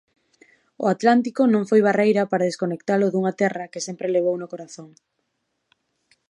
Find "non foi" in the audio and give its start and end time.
1.53-1.81